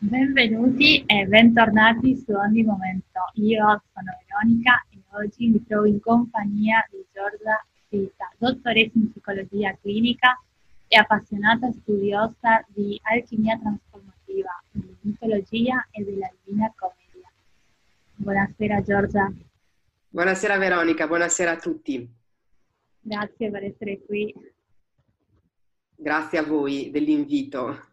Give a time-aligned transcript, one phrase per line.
[0.00, 3.18] Benvenuti e bentornati su ogni momento.
[3.34, 9.76] Io sono Veronica e oggi mi trovo in compagnia di Giorgia Fita, dottoressa in psicologia
[9.82, 10.40] clinica
[10.86, 17.32] e appassionata studiosa di alchimia trasformativa, di mitologia e della Divina Commedia.
[18.14, 19.32] Buonasera Giorgia.
[20.10, 22.08] Buonasera Veronica, buonasera a tutti.
[23.00, 24.32] Grazie per essere qui.
[25.96, 27.86] Grazie a voi dell'invito.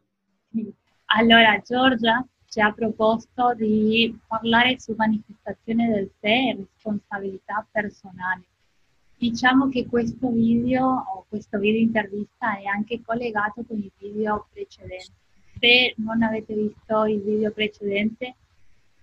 [1.18, 8.44] Allora, Giorgia ci ha proposto di parlare su manifestazione del sé e responsabilità personale.
[9.18, 15.14] Diciamo che questo video o questo video intervista è anche collegato con il video precedente.
[15.58, 18.36] Se non avete visto il video precedente,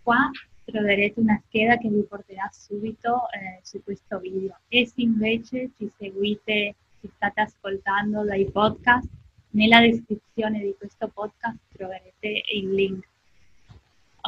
[0.02, 0.29] qua
[0.66, 4.59] troverete una scheda che vi porterà subito eh, su questo video.
[4.68, 9.09] E se invece ci seguite, ci state ascoltando dai podcast,
[9.52, 13.09] nella descrizione di questo podcast troverete il link.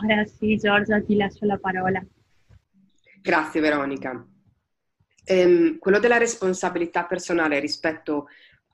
[0.03, 2.05] Ora sì, Giorgia, ti lascio la parola.
[3.23, 4.27] Grazie Veronica.
[5.25, 8.27] Ehm, quello della responsabilità personale rispetto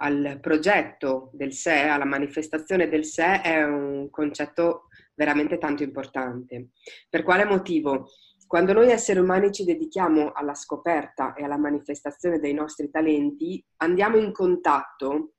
[0.02, 6.70] al progetto del sé, alla manifestazione del sé, è un concetto veramente tanto importante.
[7.08, 8.08] Per quale motivo?
[8.46, 14.17] Quando noi esseri umani ci dedichiamo alla scoperta e alla manifestazione dei nostri talenti, andiamo
[14.17, 15.34] in contatto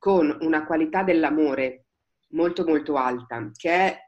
[0.00, 1.84] con una qualità dell'amore
[2.30, 3.98] molto molto alta, che è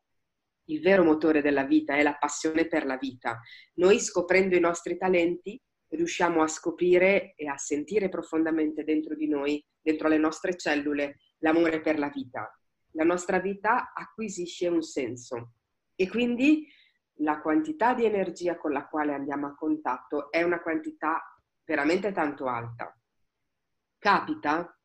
[0.64, 3.38] il vero motore della vita, è la passione per la vita.
[3.74, 9.64] Noi scoprendo i nostri talenti riusciamo a scoprire e a sentire profondamente dentro di noi,
[9.80, 12.50] dentro le nostre cellule, l'amore per la vita
[12.92, 15.52] la nostra vita acquisisce un senso
[15.94, 16.66] e quindi
[17.16, 21.22] la quantità di energia con la quale andiamo a contatto è una quantità
[21.64, 22.94] veramente tanto alta.
[23.98, 24.76] Capita,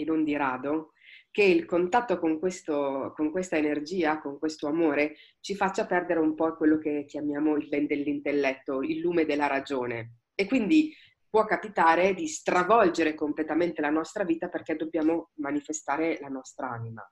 [0.00, 0.92] e non di rado,
[1.30, 6.34] che il contatto con, questo, con questa energia, con questo amore, ci faccia perdere un
[6.34, 10.16] po' quello che chiamiamo il ben dell'intelletto, il lume della ragione.
[10.34, 10.92] E quindi
[11.28, 17.08] può capitare di stravolgere completamente la nostra vita perché dobbiamo manifestare la nostra anima.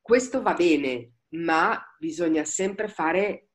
[0.00, 3.48] Questo va bene, ma bisogna sempre fare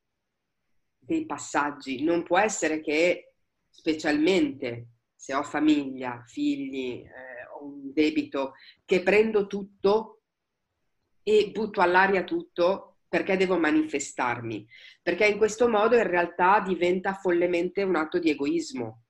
[0.97, 2.03] dei passaggi.
[2.03, 3.35] Non può essere che,
[3.69, 8.53] specialmente se ho famiglia, figli, eh, ho un debito,
[8.83, 10.21] che prendo tutto
[11.23, 14.67] e butto all'aria tutto perché devo manifestarmi.
[15.01, 19.03] Perché in questo modo in realtà diventa follemente un atto di egoismo.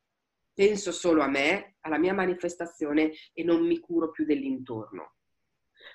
[0.53, 5.15] Penso solo a me, alla mia manifestazione e non mi curo più dell'intorno.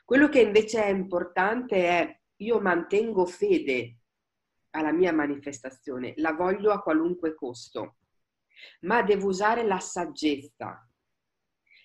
[0.04, 3.98] Quello che invece è importante è io mantengo fede
[4.70, 7.96] alla mia manifestazione, la voglio a qualunque costo,
[8.82, 10.88] ma devo usare la saggezza,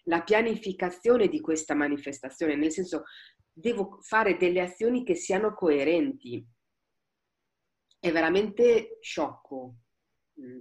[0.03, 3.03] la pianificazione di questa manifestazione, nel senso
[3.51, 6.45] devo fare delle azioni che siano coerenti.
[7.99, 9.75] È veramente sciocco.
[10.39, 10.59] Mm.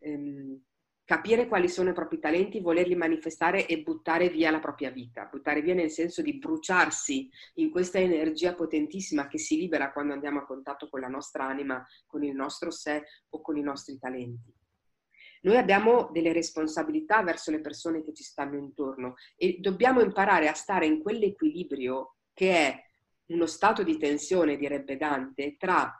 [0.00, 0.62] Ehm,
[1.10, 5.60] capire quali sono i propri talenti, volerli manifestare e buttare via la propria vita, buttare
[5.60, 10.46] via nel senso di bruciarsi in questa energia potentissima che si libera quando andiamo a
[10.46, 14.54] contatto con la nostra anima, con il nostro sé o con i nostri talenti.
[15.42, 20.54] Noi abbiamo delle responsabilità verso le persone che ci stanno intorno e dobbiamo imparare a
[20.54, 22.84] stare in quell'equilibrio che è
[23.26, 25.94] uno stato di tensione, direbbe Dante, tra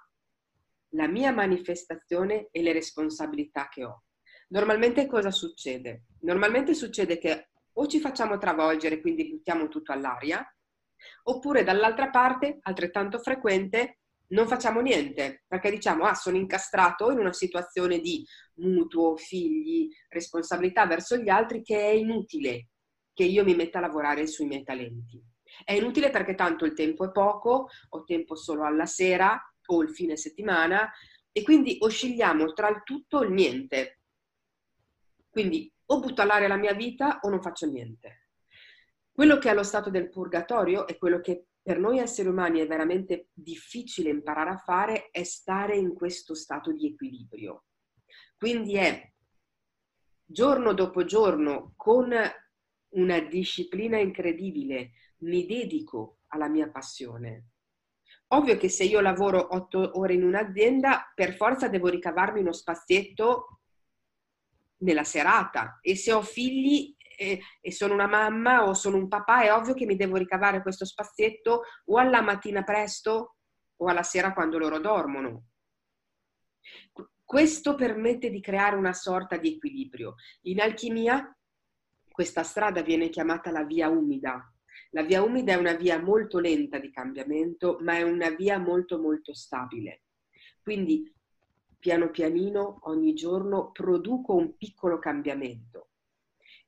[0.94, 4.02] la mia manifestazione e le responsabilità che ho.
[4.48, 6.06] Normalmente cosa succede?
[6.22, 10.44] Normalmente succede che o ci facciamo travolgere, quindi buttiamo tutto all'aria,
[11.24, 13.99] oppure dall'altra parte, altrettanto frequente,
[14.30, 18.24] non facciamo niente, perché diciamo, ah, sono incastrato in una situazione di
[18.56, 22.68] mutuo, figli, responsabilità verso gli altri che è inutile
[23.12, 25.22] che io mi metta a lavorare sui miei talenti.
[25.64, 29.90] È inutile perché tanto il tempo è poco, ho tempo solo alla sera o il
[29.90, 30.90] fine settimana
[31.32, 34.00] e quindi oscilliamo tra il tutto e il niente.
[35.28, 38.28] Quindi o butto all'aria la mia vita o non faccio niente.
[39.12, 42.66] Quello che è lo stato del purgatorio e quello che per noi esseri umani è
[42.66, 47.64] veramente difficile imparare a fare è stare in questo stato di equilibrio.
[48.36, 49.12] Quindi è
[50.24, 52.12] giorno dopo giorno con
[52.92, 57.48] una disciplina incredibile mi dedico alla mia passione.
[58.28, 63.60] Ovvio che se io lavoro otto ore in un'azienda, per forza devo ricavarmi uno spazietto
[64.78, 69.42] nella serata e se ho figli e, e, sono una mamma o sono un papà
[69.42, 73.36] è ovvio che mi devo ricavare questo spazietto o alla mattina presto
[73.76, 75.48] o alla sera quando loro dormono.
[77.22, 80.14] Questo permette di creare una sorta di equilibrio.
[80.42, 81.36] In alchimia
[82.10, 84.50] questa strada viene chiamata la via umida,
[84.92, 88.98] La via umida è una via molto lenta di cambiamento, ma è una via molto
[88.98, 90.04] molto stabile.
[90.62, 91.14] Quindi
[91.78, 95.89] piano pianino ogni giorno produco un piccolo cambiamento.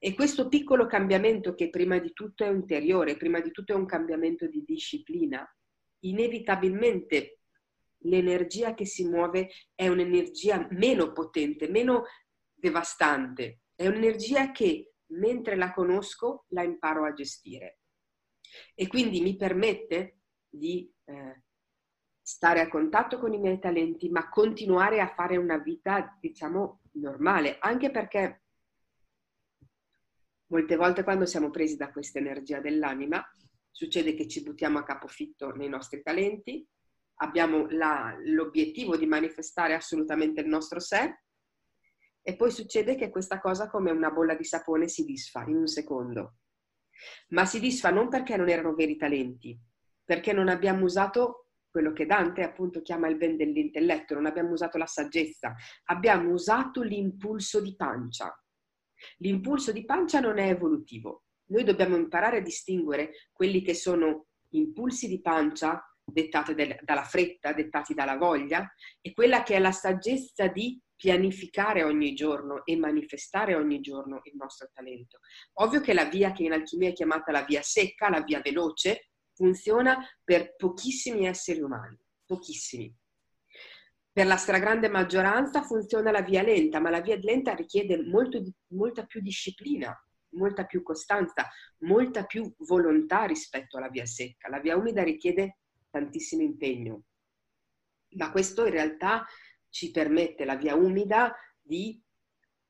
[0.05, 3.87] E questo piccolo cambiamento che prima di tutto è interiore, prima di tutto è un
[3.87, 5.49] cambiamento di disciplina,
[6.01, 7.39] inevitabilmente
[7.99, 12.07] l'energia che si muove è un'energia meno potente, meno
[12.53, 17.79] devastante, è un'energia che mentre la conosco la imparo a gestire.
[18.75, 21.45] E quindi mi permette di eh,
[22.21, 27.59] stare a contatto con i miei talenti, ma continuare a fare una vita, diciamo, normale,
[27.61, 28.42] anche perché
[30.53, 33.27] molte volte quando siamo presi da questa energia dell'anima,
[33.71, 36.65] succede che ci buttiamo a capofitto nei nostri talenti,
[37.17, 41.23] abbiamo la, l'obiettivo di manifestare assolutamente il nostro sé
[42.21, 45.67] e poi succede che questa cosa come una bolla di sapone si disfa in un
[45.67, 46.35] secondo.
[47.29, 49.59] Ma si disfa non perché non erano veri talenti,
[50.05, 54.77] perché non abbiamo usato quello che Dante appunto chiama il ben dell'intelletto, non abbiamo usato
[54.77, 55.55] la saggezza,
[55.85, 58.37] abbiamo usato l'impulso di pancia.
[59.19, 61.25] L'impulso di pancia non è evolutivo.
[61.47, 67.53] Noi dobbiamo imparare a distinguere quelli che sono impulsi di pancia dettati del, dalla fretta,
[67.53, 68.71] dettati dalla voglia,
[69.01, 74.35] e quella che è la saggezza di pianificare ogni giorno e manifestare ogni giorno il
[74.37, 75.19] nostro talento.
[75.55, 79.11] Ovvio che la via che in alchimia è chiamata la via secca, la via veloce,
[79.35, 82.95] funziona per pochissimi esseri umani, pochissimi.
[84.13, 89.07] Per la stragrande maggioranza funziona la via lenta, ma la via lenta richiede molto, molta
[89.07, 89.91] più disciplina,
[90.35, 91.49] molta più costanza,
[91.79, 94.51] molta più volontà rispetto alla via secca.
[94.51, 97.05] La via umida richiede tantissimo impegno,
[98.17, 99.27] ma questo in realtà
[99.71, 101.99] ci permette, la via umida, di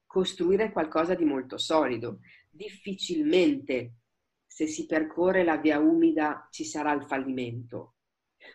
[0.06, 2.20] costruire qualcosa di molto solido.
[2.48, 3.94] Difficilmente
[4.46, 7.94] se si percorre la via umida ci sarà il fallimento,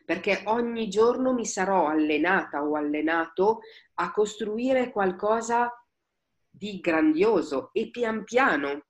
[0.05, 3.59] perché ogni giorno mi sarò allenata o allenato
[3.95, 5.71] a costruire qualcosa
[6.49, 8.85] di grandioso e pian piano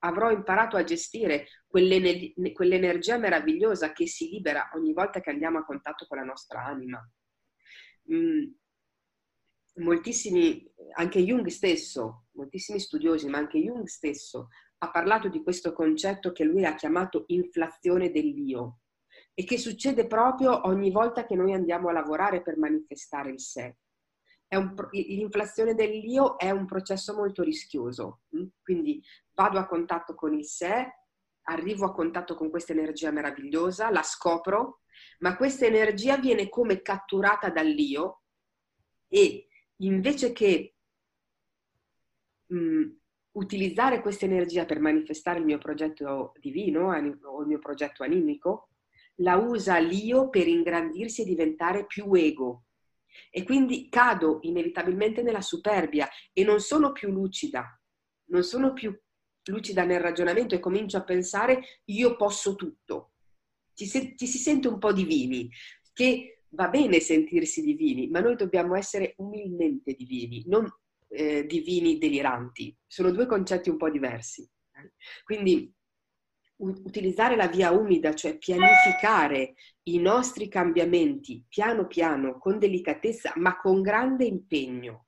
[0.00, 6.06] avrò imparato a gestire quell'energia meravigliosa che si libera ogni volta che andiamo a contatto
[6.06, 7.06] con la nostra anima.
[8.12, 8.50] Mm,
[9.76, 14.48] moltissimi, anche Jung stesso, moltissimi studiosi, ma anche Jung stesso
[14.78, 18.78] ha parlato di questo concetto che lui ha chiamato inflazione dell'io
[19.40, 23.78] e che succede proprio ogni volta che noi andiamo a lavorare per manifestare il sé.
[24.50, 28.48] Un, l'inflazione dell'io è un processo molto rischioso, mm?
[28.62, 29.02] quindi
[29.32, 30.92] vado a contatto con il sé,
[31.44, 34.80] arrivo a contatto con questa energia meravigliosa, la scopro,
[35.20, 38.24] ma questa energia viene come catturata dall'io
[39.08, 39.46] e
[39.76, 40.74] invece che
[42.44, 42.90] mh, mm,
[43.38, 48.69] utilizzare questa energia per manifestare il mio progetto divino o il mio progetto animico,
[49.20, 52.64] la usa l'io per ingrandirsi e diventare più ego.
[53.30, 57.80] E quindi cado inevitabilmente nella superbia e non sono più lucida,
[58.26, 58.96] non sono più
[59.44, 63.12] lucida nel ragionamento e comincio a pensare io posso tutto.
[63.74, 65.50] Ci, se- ci si sente un po' divini,
[65.92, 70.68] che va bene sentirsi divini, ma noi dobbiamo essere umilmente divini, non
[71.08, 72.76] eh, divini deliranti.
[72.86, 74.48] Sono due concetti un po' diversi.
[75.24, 75.72] Quindi
[76.60, 79.54] utilizzare la via umida, cioè pianificare
[79.84, 85.06] i nostri cambiamenti piano piano, con delicatezza, ma con grande impegno,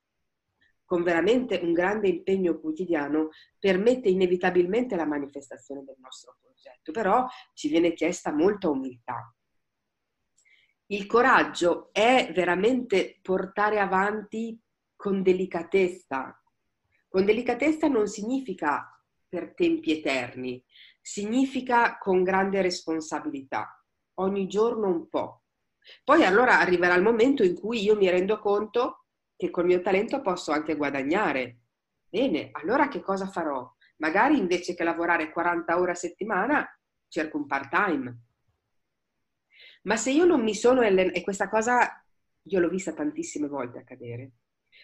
[0.83, 3.29] con veramente un grande impegno quotidiano,
[3.59, 9.33] permette inevitabilmente la manifestazione del nostro progetto, però ci viene chiesta molta umiltà.
[10.87, 14.59] Il coraggio è veramente portare avanti
[14.95, 16.37] con delicatezza.
[17.07, 18.87] Con delicatezza non significa
[19.27, 20.63] per tempi eterni,
[21.03, 23.77] significa con grande responsabilità,
[24.15, 25.43] ogni giorno un po'.
[26.01, 30.21] Poi allora arriverà il momento in cui io mi rendo conto che col mio talento
[30.21, 31.59] posso anche guadagnare.
[32.07, 33.69] Bene, allora che cosa farò?
[33.97, 36.65] Magari invece che lavorare 40 ore a settimana,
[37.09, 38.21] cerco un part-time.
[39.83, 42.01] Ma se io non mi sono allenata, e questa cosa
[42.43, 44.31] io l'ho vista tantissime volte accadere,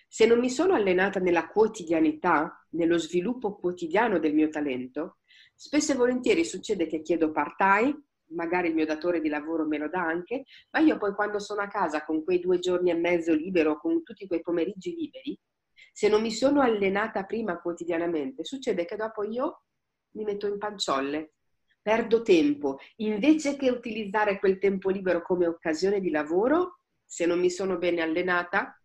[0.10, 5.19] se non mi sono allenata nella quotidianità, nello sviluppo quotidiano del mio talento,
[5.60, 9.90] spesso e volentieri succede che chiedo part-time, magari il mio datore di lavoro me lo
[9.90, 13.34] dà anche, ma io poi quando sono a casa con quei due giorni e mezzo
[13.34, 15.38] libero, con tutti quei pomeriggi liberi,
[15.92, 19.64] se non mi sono allenata prima quotidianamente, succede che dopo io
[20.12, 21.34] mi metto in panciolle,
[21.82, 22.78] perdo tempo.
[22.98, 28.00] Invece che utilizzare quel tempo libero come occasione di lavoro, se non mi sono bene
[28.00, 28.79] allenata,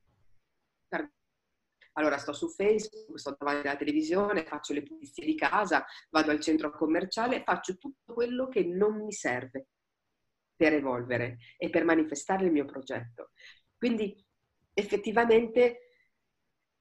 [1.94, 6.40] Allora sto su Facebook, sto davanti alla televisione, faccio le pulizie di casa, vado al
[6.40, 9.68] centro commerciale, faccio tutto quello che non mi serve
[10.56, 13.30] per evolvere e per manifestare il mio progetto.
[13.76, 14.24] Quindi
[14.72, 15.78] effettivamente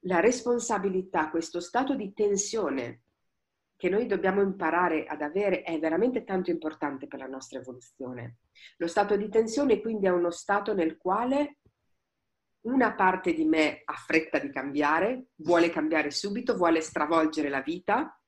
[0.06, 3.02] la responsabilità, questo stato di tensione
[3.76, 8.38] che noi dobbiamo imparare ad avere è veramente tanto importante per la nostra evoluzione.
[8.78, 11.58] Lo stato di tensione quindi è uno stato nel quale
[12.64, 18.18] una parte di me ha fretta di cambiare, vuole cambiare subito, vuole stravolgere la vita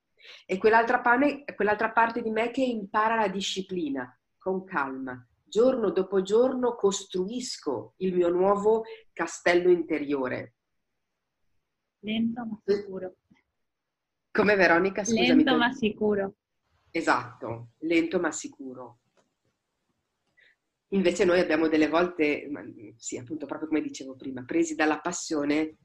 [0.45, 5.27] e quell'altra, pane, quell'altra parte di me che impara la disciplina con calma.
[5.43, 10.55] Giorno dopo giorno costruisco il mio nuovo castello interiore.
[12.01, 13.17] Lento ma sicuro.
[14.31, 15.03] Come Veronica?
[15.03, 15.27] Scusami.
[15.29, 16.35] Lento ma sicuro.
[16.91, 18.99] Esatto, lento ma sicuro.
[20.91, 22.49] Invece noi abbiamo delle volte,
[22.97, 25.79] sì, appunto proprio come dicevo prima, presi dalla passione,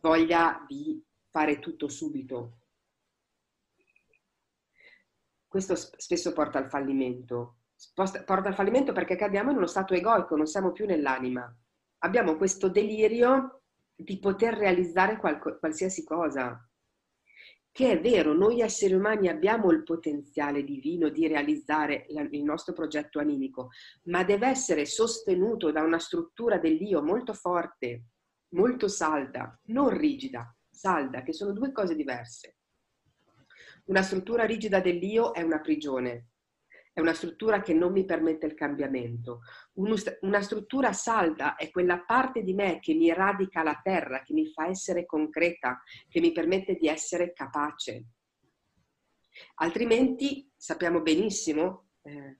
[0.00, 2.58] voglia di fare tutto subito.
[5.46, 7.58] Questo spesso porta al fallimento.
[7.94, 11.54] Porta al fallimento perché cadiamo in uno stato egoico, non siamo più nell'anima.
[11.98, 13.62] Abbiamo questo delirio
[13.94, 16.67] di poter realizzare qual- qualsiasi cosa
[17.78, 23.20] che è vero, noi esseri umani abbiamo il potenziale divino di realizzare il nostro progetto
[23.20, 23.68] animico,
[24.06, 28.06] ma deve essere sostenuto da una struttura dell'io molto forte,
[28.56, 32.56] molto salda, non rigida, salda, che sono due cose diverse.
[33.84, 36.30] Una struttura rigida dell'io è una prigione,
[36.98, 39.42] è una struttura che non mi permette il cambiamento.
[39.74, 44.50] Una struttura salda è quella parte di me che mi radica la terra, che mi
[44.50, 48.06] fa essere concreta, che mi permette di essere capace.
[49.56, 52.38] Altrimenti sappiamo benissimo, eh,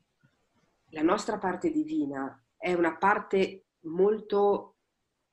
[0.90, 4.78] la nostra parte divina è una parte molto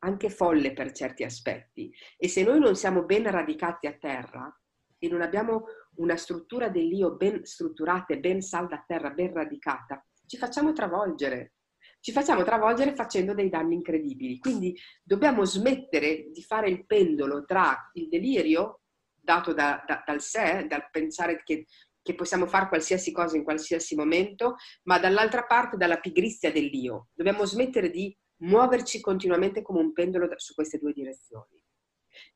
[0.03, 4.55] anche folle per certi aspetti e se noi non siamo ben radicati a terra
[5.00, 5.65] e non abbiamo
[5.98, 11.54] una struttura dell'io ben strutturata e ben salda a terra, ben radicata, ci facciamo travolgere.
[12.00, 14.38] Ci facciamo travolgere facendo dei danni incredibili.
[14.38, 18.82] Quindi dobbiamo smettere di fare il pendolo tra il delirio
[19.20, 21.66] dato da, da, dal sé, dal pensare che,
[22.02, 27.08] che possiamo fare qualsiasi cosa in qualsiasi momento, ma dall'altra parte dalla pigrizia dell'io.
[27.14, 31.64] Dobbiamo smettere di muoverci continuamente come un pendolo su queste due direzioni.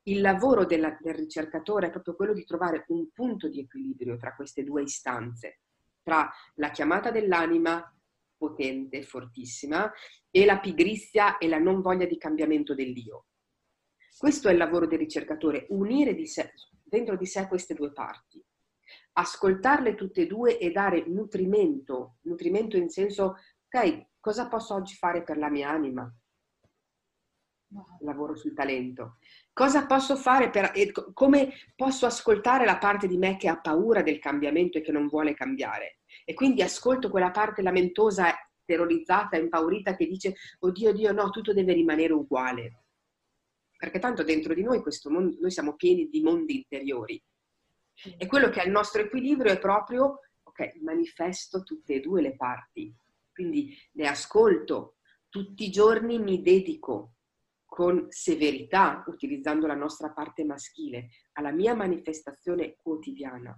[0.04, 4.34] Il lavoro della, del ricercatore è proprio quello di trovare un punto di equilibrio tra
[4.34, 5.60] queste due istanze,
[6.02, 7.94] tra la chiamata dell'anima
[8.36, 9.92] potente, fortissima,
[10.30, 13.26] e la pigrizia e la non voglia di cambiamento dell'io.
[14.16, 18.42] Questo è il lavoro del ricercatore, unire di sé, dentro di sé queste due parti,
[19.12, 25.22] ascoltarle tutte e due e dare nutrimento, nutrimento in senso, ok, cosa posso oggi fare
[25.22, 26.12] per la mia anima?
[28.00, 29.18] Lavoro sul talento.
[29.52, 30.72] Cosa posso fare per,
[31.12, 35.08] come posso ascoltare la parte di me che ha paura del cambiamento e che non
[35.08, 35.98] vuole cambiare?
[36.24, 38.32] E quindi ascolto quella parte lamentosa,
[38.64, 42.84] terrorizzata, impaurita che dice, oddio, Dio, no, tutto deve rimanere uguale.
[43.76, 47.20] Perché tanto dentro di noi, questo mondo, noi siamo pieni di mondi interiori.
[48.16, 52.36] E quello che è il nostro equilibrio è proprio, ok, manifesto tutte e due le
[52.36, 52.94] parti.
[53.32, 54.96] Quindi le ascolto,
[55.28, 57.14] tutti i giorni mi dedico
[57.70, 63.56] con severità, utilizzando la nostra parte maschile, alla mia manifestazione quotidiana.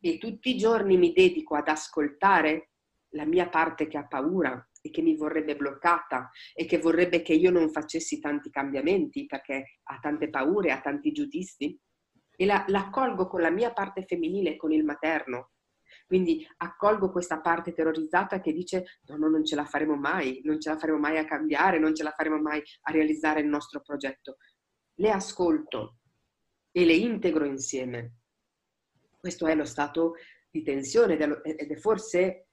[0.00, 2.70] E tutti i giorni mi dedico ad ascoltare
[3.10, 7.34] la mia parte che ha paura e che mi vorrebbe bloccata e che vorrebbe che
[7.34, 11.78] io non facessi tanti cambiamenti perché ha tante paure, ha tanti giudizi.
[12.38, 15.50] E la, l'accolgo con la mia parte femminile, con il materno,
[16.06, 20.60] quindi accolgo questa parte terrorizzata che dice no, no, non ce la faremo mai, non
[20.60, 23.80] ce la faremo mai a cambiare, non ce la faremo mai a realizzare il nostro
[23.80, 24.36] progetto.
[24.94, 25.98] Le ascolto
[26.70, 28.14] e le integro insieme.
[29.18, 30.14] Questo è lo stato
[30.50, 32.46] di tensione ed è forse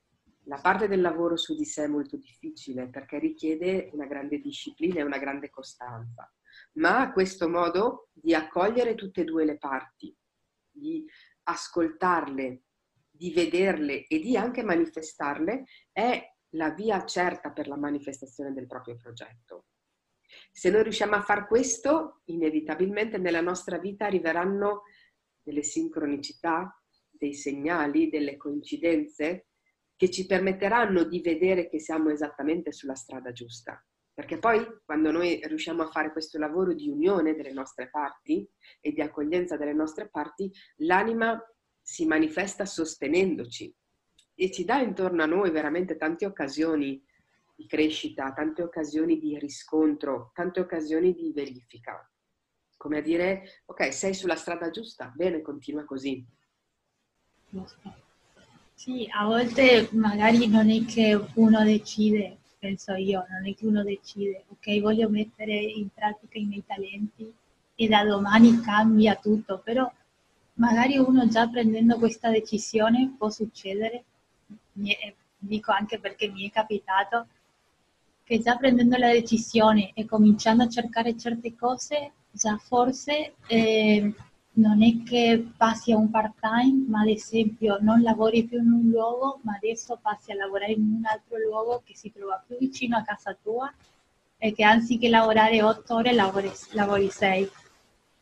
[0.45, 5.03] la parte del lavoro su di sé molto difficile perché richiede una grande disciplina e
[5.03, 6.31] una grande costanza.
[6.73, 10.15] Ma questo modo di accogliere tutte e due le parti,
[10.69, 11.05] di
[11.43, 12.62] ascoltarle
[13.23, 15.63] di vederle e di anche manifestarle
[15.93, 16.21] è
[16.55, 19.67] la via certa per la manifestazione del proprio progetto.
[20.51, 24.81] Se noi riusciamo a far questo, inevitabilmente nella nostra vita arriveranno
[25.41, 26.77] delle sincronicità,
[27.09, 29.47] dei segnali, delle coincidenze
[29.95, 33.81] che ci permetteranno di vedere che siamo esattamente sulla strada giusta.
[34.13, 38.45] Perché poi quando noi riusciamo a fare questo lavoro di unione delle nostre parti
[38.81, 41.41] e di accoglienza delle nostre parti, l'anima
[41.83, 43.71] si manifesta sostenendoci
[44.33, 47.03] e ci dà intorno a noi veramente tante occasioni
[47.55, 52.09] di crescita, tante occasioni di riscontro, tante occasioni di verifica.
[52.77, 56.25] come a dire, ok, sei sulla strada giusta, bene, continua così.
[58.73, 63.83] Sì, a volte magari non è che uno decide, penso io, non è che uno
[63.83, 67.33] decide, ok, voglio mettere in pratica i miei talenti
[67.75, 69.89] e da domani cambia tutto, però
[70.55, 74.03] magari uno già prendendo questa decisione può succedere,
[75.37, 77.27] dico anche perché mi è capitato,
[78.23, 84.13] che già prendendo la decisione e cominciando a cercare certe cose, già forse eh,
[84.53, 88.89] non è che passi a un part-time, ma ad esempio non lavori più in un
[88.89, 92.97] luogo, ma adesso passi a lavorare in un altro luogo che si trova più vicino
[92.97, 93.71] a casa tua
[94.37, 97.49] e che anziché lavorare otto ore lavori, lavori sei.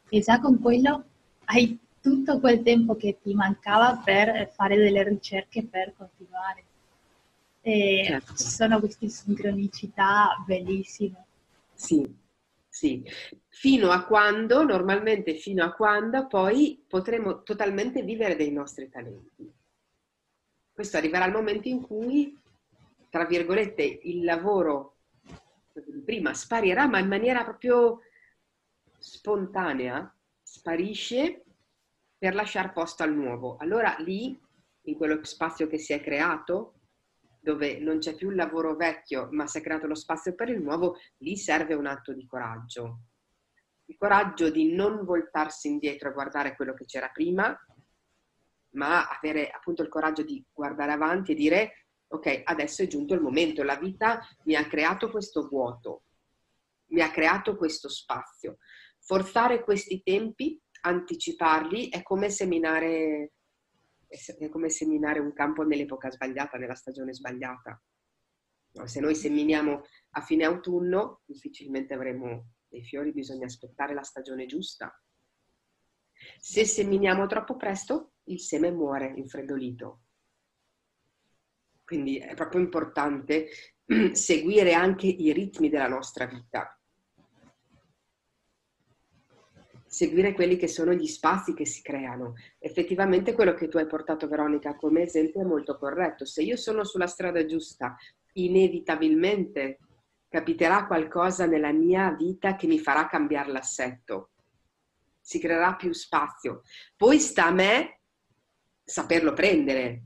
[0.09, 1.03] E già con quello
[1.45, 6.63] hai tutto quel tempo che ti mancava per fare delle ricerche per continuare.
[7.61, 8.33] E certo.
[8.35, 11.25] Ci sono queste sincronicità bellissime.
[11.73, 12.03] Sì,
[12.67, 13.03] sì.
[13.47, 19.51] Fino a quando, normalmente fino a quando poi potremo totalmente vivere dei nostri talenti.
[20.73, 22.35] Questo arriverà il momento in cui,
[23.09, 24.95] tra virgolette, il lavoro
[26.03, 27.99] prima sparirà, ma in maniera proprio
[28.97, 31.43] spontanea, sparisce
[32.21, 33.57] per lasciare posto al nuovo.
[33.57, 34.39] Allora lì,
[34.83, 36.75] in quello spazio che si è creato,
[37.39, 40.61] dove non c'è più il lavoro vecchio, ma si è creato lo spazio per il
[40.61, 43.05] nuovo, lì serve un atto di coraggio.
[43.85, 47.59] Il coraggio di non voltarsi indietro e guardare quello che c'era prima,
[48.73, 53.21] ma avere appunto il coraggio di guardare avanti e dire ok, adesso è giunto il
[53.21, 56.03] momento, la vita mi ha creato questo vuoto,
[56.89, 58.57] mi ha creato questo spazio.
[58.99, 63.33] Forzare questi tempi anticiparli è come seminare,
[64.07, 67.81] è come seminare un campo nell'epoca sbagliata, nella stagione sbagliata.
[68.73, 74.45] No, se noi seminiamo a fine autunno, difficilmente avremo dei fiori, bisogna aspettare la stagione
[74.45, 74.93] giusta.
[76.37, 80.03] Se seminiamo troppo presto, il seme muore infreddolito.
[81.83, 83.49] Quindi è proprio importante
[84.13, 86.80] seguire anche i ritmi della nostra vita
[89.91, 92.35] seguire quelli che sono gli spazi che si creano.
[92.59, 96.23] Effettivamente quello che tu hai portato Veronica come esempio è molto corretto.
[96.23, 97.97] Se io sono sulla strada giusta,
[98.35, 99.79] inevitabilmente
[100.29, 104.29] capiterà qualcosa nella mia vita che mi farà cambiare l'assetto.
[105.19, 106.61] Si creerà più spazio.
[106.95, 107.99] Poi sta a me
[108.81, 110.03] saperlo prendere.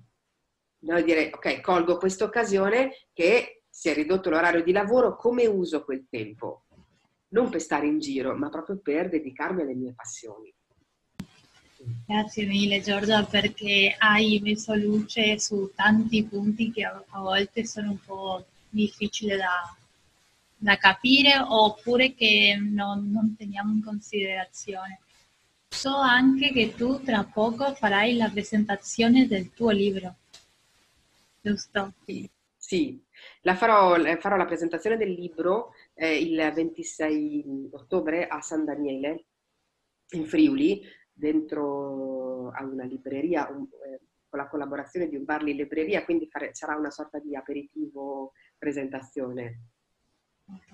[0.79, 0.99] No?
[1.01, 6.07] Dire, ok, colgo questa occasione che si è ridotto l'orario di lavoro, come uso quel
[6.09, 6.64] tempo?
[7.35, 10.53] Non per stare in giro, ma proprio per dedicarmi alle mie passioni.
[12.07, 17.99] Grazie mille Giorgia perché hai messo luce su tanti punti che a, volte sono un
[18.03, 19.75] po' difficili da,
[20.55, 25.01] da capire oppure che non, non, teniamo in considerazione.
[25.67, 30.15] So anche che tu tra poco farai la presentazione del tuo libro,
[31.41, 31.91] giusto?
[32.05, 33.03] Sì, sì.
[33.41, 39.25] La farò, farò la presentazione del libro eh, il 26 ottobre a San Daniele,
[40.11, 45.55] in Friuli, dentro a una libreria, un, eh, con la collaborazione di un bar in
[45.55, 49.61] libreria, quindi fare, sarà una sorta di aperitivo presentazione.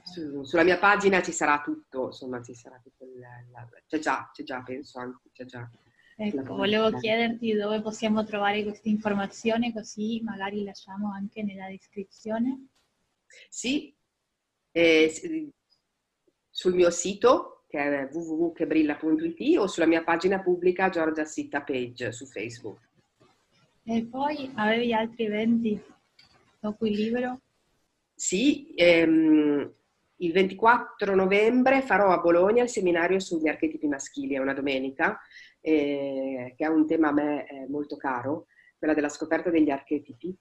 [0.03, 4.29] Su, sulla mia pagina ci sarà tutto, insomma, ci sarà tutto il, la, c'è già,
[4.33, 5.69] c'è già, penso anche, c'è già.
[6.17, 12.67] Ecco, volevo chiederti dove possiamo trovare queste informazioni, così magari lasciamo anche nella descrizione.
[13.49, 13.95] Sì,
[14.71, 15.51] eh,
[16.49, 22.25] sul mio sito che è www.chebrilla.it o sulla mia pagina pubblica Giorgia Sitta Page su
[22.25, 22.89] Facebook.
[23.83, 25.81] E poi avevi altri eventi
[26.59, 27.39] dopo il libro?
[28.13, 29.73] Sì, ehm,
[30.17, 35.17] il 24 novembre farò a Bologna il seminario sugli archetipi maschili, è una domenica,
[35.61, 40.35] eh, che è un tema a me eh, molto caro, quella della scoperta degli archetipi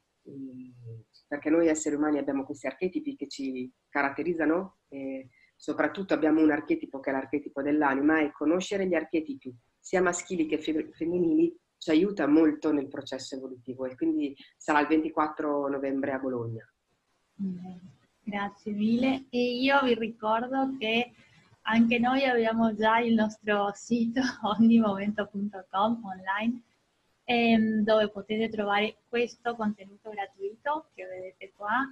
[1.30, 6.98] perché noi esseri umani abbiamo questi archetipi che ci caratterizzano e soprattutto abbiamo un archetipo
[6.98, 12.72] che è l'archetipo dell'anima e conoscere gli archetipi sia maschili che femminili ci aiuta molto
[12.72, 16.68] nel processo evolutivo e quindi sarà il 24 novembre a Bologna.
[18.24, 21.12] Grazie mille e io vi ricordo che
[21.62, 24.20] anche noi abbiamo già il nostro sito
[24.58, 26.62] ognimomento.com online
[27.30, 31.88] ehm, dove potete trovare questo contenuto gratuito che vedete qua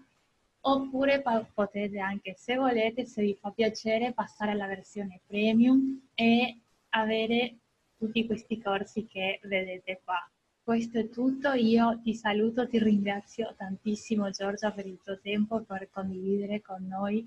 [0.62, 1.22] oppure
[1.54, 6.58] potete anche se volete, se vi fa piacere, passare alla versione premium e
[6.90, 7.54] avere
[7.96, 10.28] tutti questi corsi che vedete qua.
[10.60, 15.88] Questo è tutto, io ti saluto, ti ringrazio tantissimo Giorgia per il tuo tempo, per
[15.90, 17.26] condividere con noi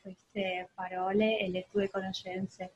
[0.00, 2.72] queste parole e le tue conoscenze.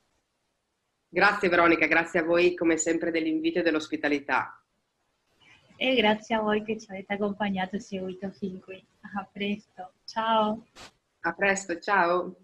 [1.09, 4.62] Grazie Veronica, grazie a voi come sempre dell'invito e dell'ospitalità.
[5.77, 8.85] E grazie a voi che ci avete accompagnato e seguito fin qui.
[9.15, 10.65] A presto, ciao.
[11.21, 12.37] A presto, ciao.